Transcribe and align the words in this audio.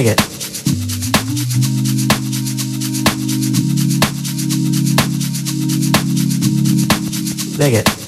Dig 0.00 0.06
it. 0.06 0.18
Dig 7.58 7.74
it. 7.74 7.99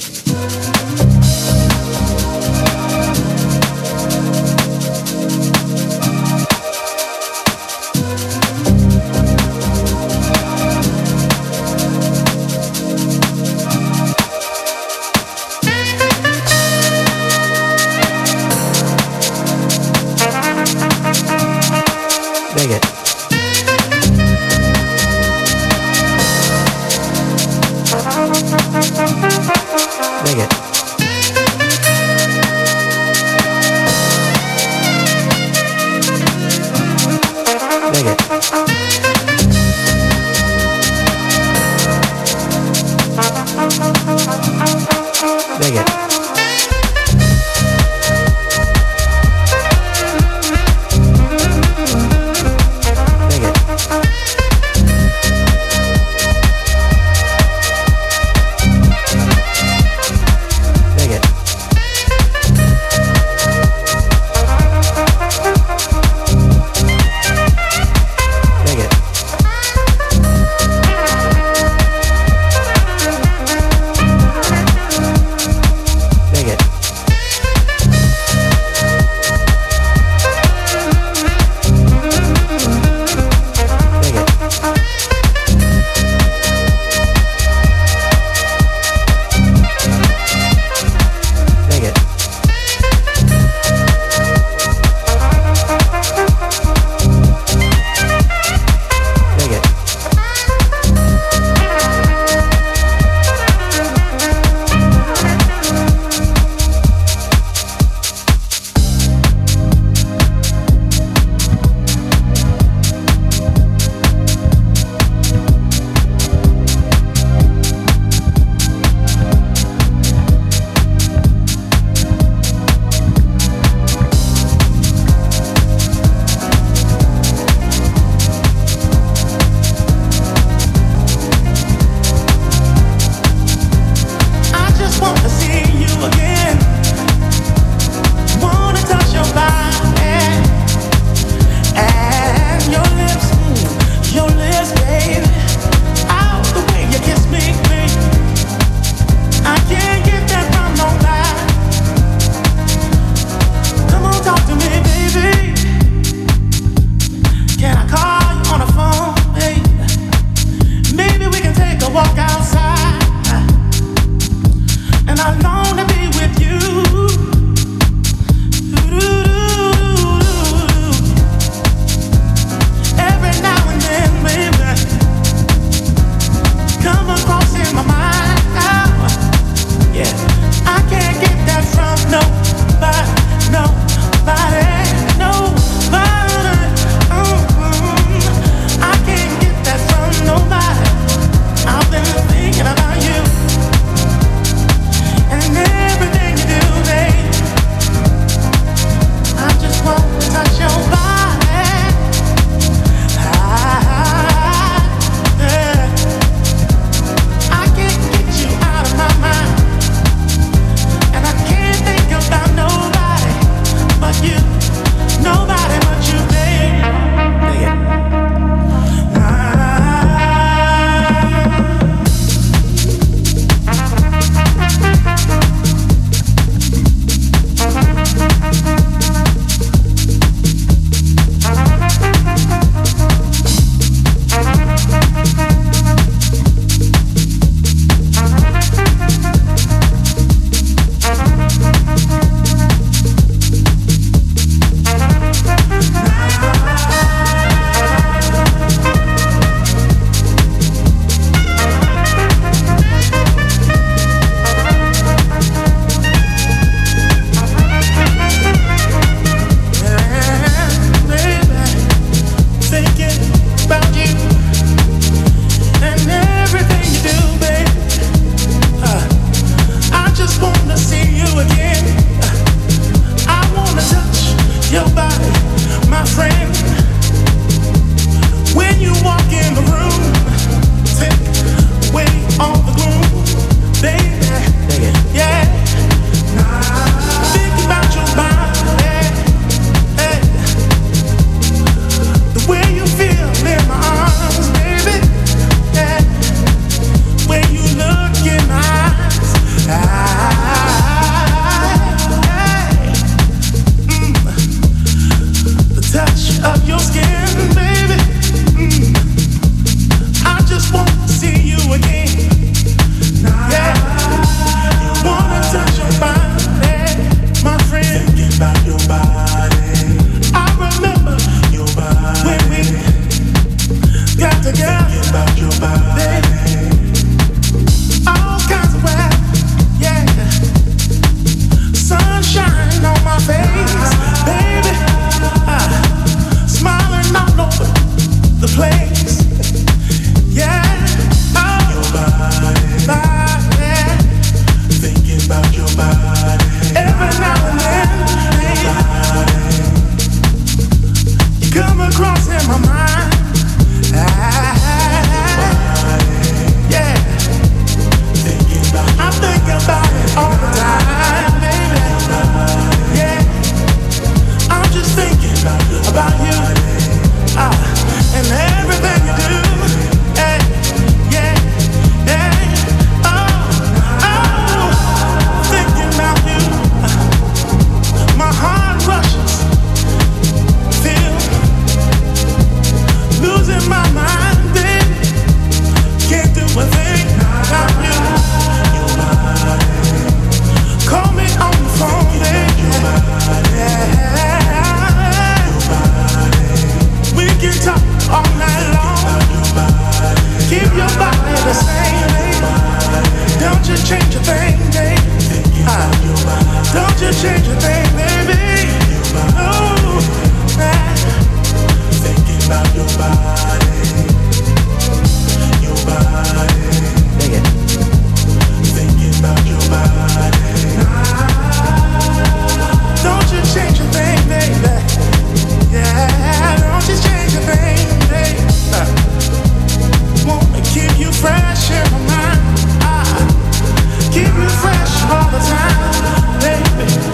Keep 434.23 434.35
you 434.37 434.49
fresh 434.49 435.03
all 435.11 435.29
the 435.31 435.39
time, 435.41 436.41
baby. 436.41 437.12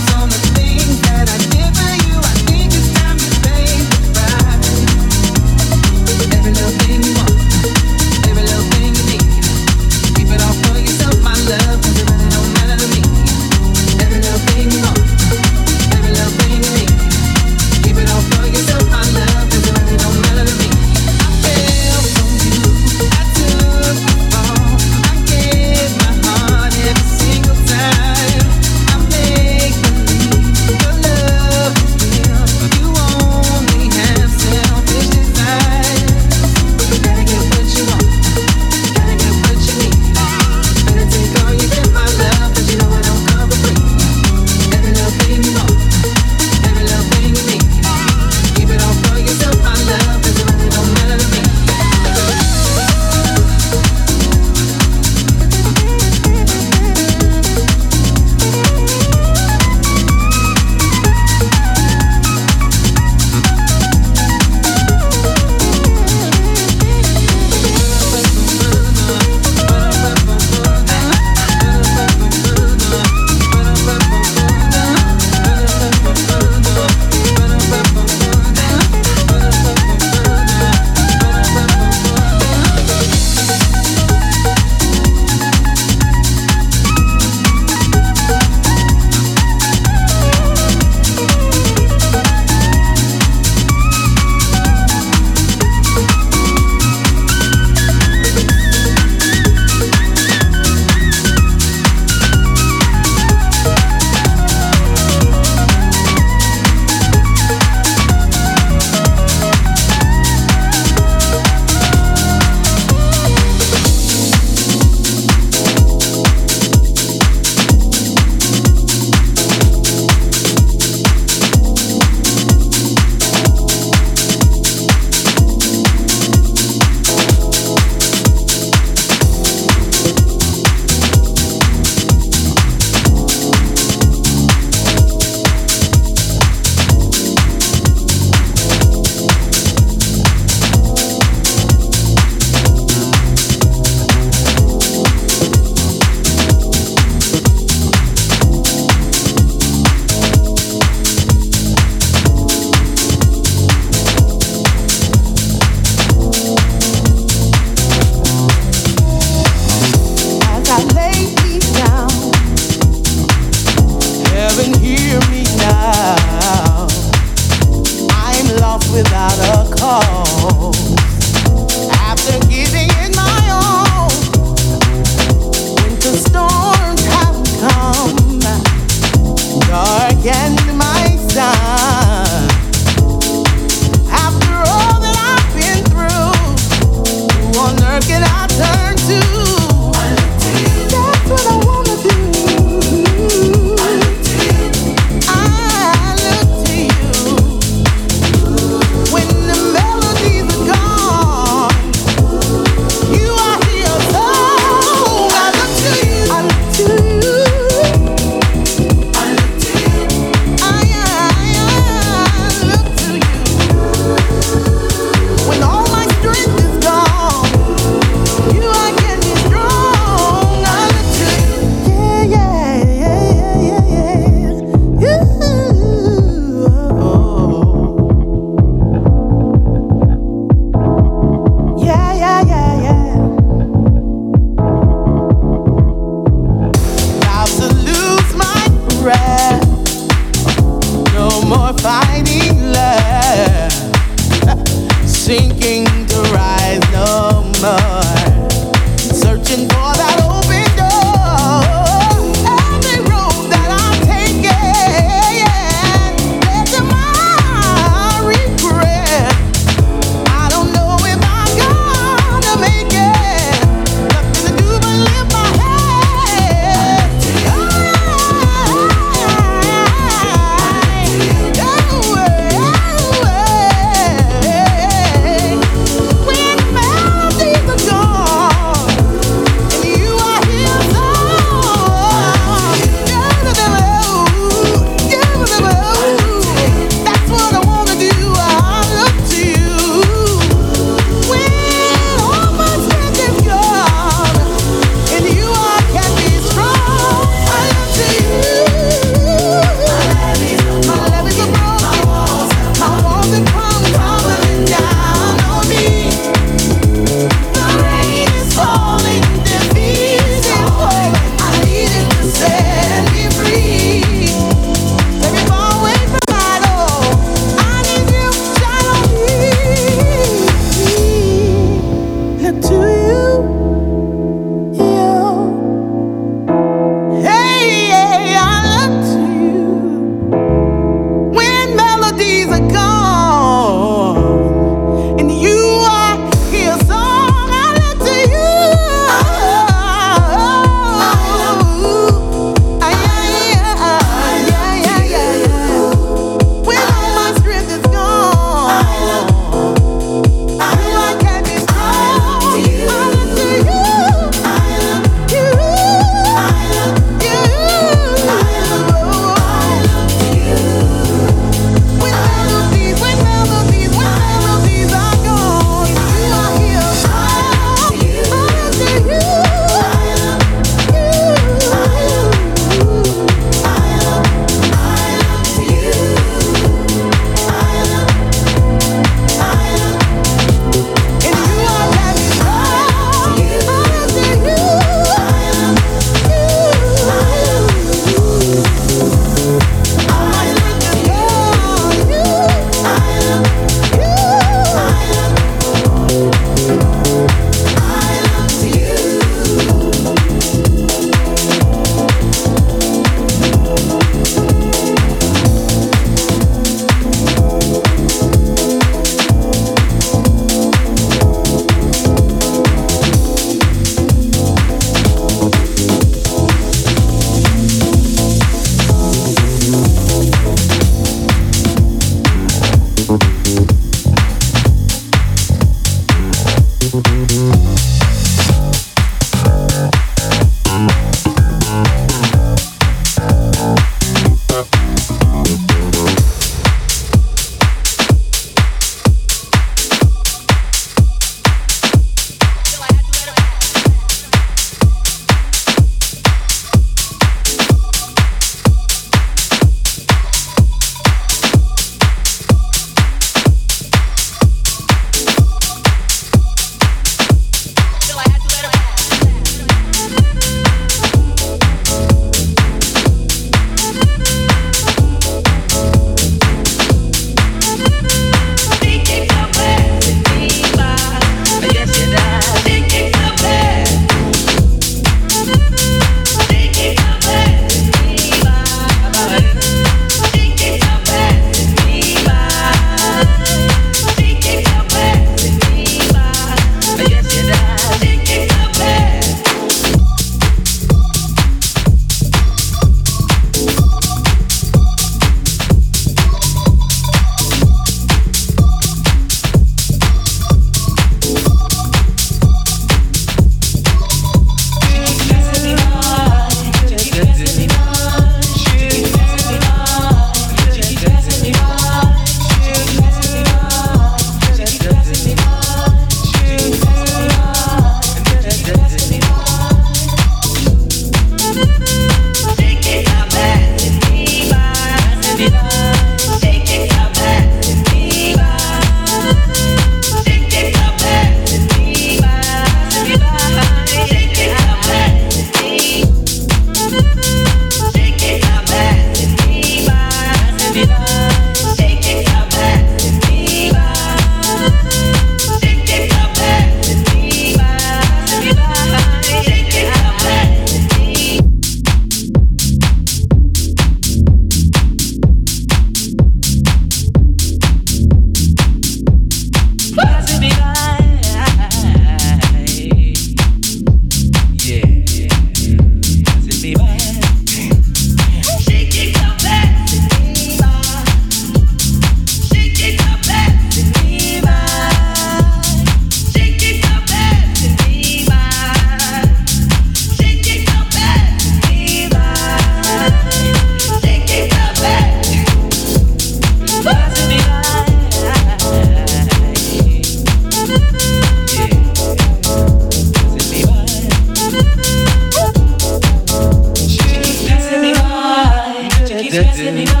Love, 599.33 600.00